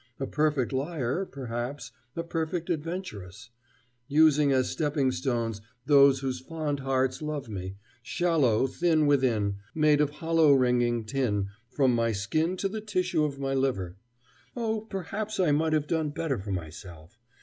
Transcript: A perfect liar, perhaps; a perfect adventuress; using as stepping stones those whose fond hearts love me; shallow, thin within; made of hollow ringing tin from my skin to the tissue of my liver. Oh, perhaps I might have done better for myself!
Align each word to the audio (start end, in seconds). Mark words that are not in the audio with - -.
A 0.19 0.25
perfect 0.25 0.73
liar, 0.73 1.25
perhaps; 1.27 1.91
a 2.15 2.23
perfect 2.23 2.71
adventuress; 2.71 3.51
using 4.07 4.51
as 4.51 4.67
stepping 4.67 5.11
stones 5.11 5.61
those 5.85 6.21
whose 6.21 6.39
fond 6.39 6.79
hearts 6.79 7.21
love 7.21 7.47
me; 7.47 7.75
shallow, 8.01 8.65
thin 8.65 9.05
within; 9.05 9.57
made 9.75 10.01
of 10.01 10.09
hollow 10.09 10.53
ringing 10.53 11.05
tin 11.05 11.49
from 11.69 11.93
my 11.93 12.13
skin 12.13 12.57
to 12.57 12.67
the 12.67 12.81
tissue 12.81 13.23
of 13.25 13.37
my 13.37 13.53
liver. 13.53 13.95
Oh, 14.57 14.87
perhaps 14.89 15.39
I 15.39 15.51
might 15.51 15.73
have 15.73 15.85
done 15.85 16.09
better 16.09 16.39
for 16.39 16.51
myself! 16.51 17.19